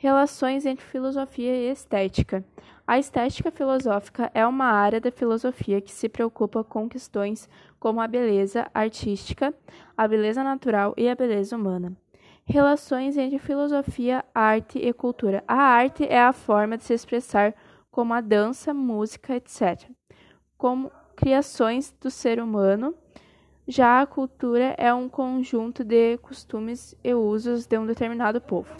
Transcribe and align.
Relações 0.00 0.64
entre 0.64 0.84
filosofia 0.84 1.52
e 1.56 1.72
estética. 1.72 2.44
A 2.86 3.00
estética 3.00 3.50
filosófica 3.50 4.30
é 4.32 4.46
uma 4.46 4.66
área 4.66 5.00
da 5.00 5.10
filosofia 5.10 5.80
que 5.80 5.90
se 5.90 6.08
preocupa 6.08 6.62
com 6.62 6.88
questões 6.88 7.48
como 7.80 8.00
a 8.00 8.06
beleza 8.06 8.70
artística, 8.72 9.52
a 9.96 10.06
beleza 10.06 10.44
natural 10.44 10.94
e 10.96 11.08
a 11.08 11.16
beleza 11.16 11.56
humana. 11.56 11.96
Relações 12.44 13.16
entre 13.16 13.40
filosofia, 13.40 14.24
arte 14.32 14.78
e 14.78 14.92
cultura. 14.92 15.42
A 15.48 15.56
arte 15.56 16.06
é 16.06 16.22
a 16.22 16.32
forma 16.32 16.78
de 16.78 16.84
se 16.84 16.94
expressar 16.94 17.52
como 17.90 18.14
a 18.14 18.20
dança, 18.20 18.72
música, 18.72 19.34
etc. 19.34 19.90
Como 20.56 20.92
criações 21.16 21.92
do 22.00 22.08
ser 22.08 22.40
humano. 22.40 22.94
Já 23.66 24.00
a 24.00 24.06
cultura 24.06 24.76
é 24.78 24.94
um 24.94 25.08
conjunto 25.08 25.82
de 25.82 26.18
costumes 26.18 26.94
e 27.02 27.12
usos 27.12 27.66
de 27.66 27.76
um 27.76 27.84
determinado 27.84 28.40
povo. 28.40 28.72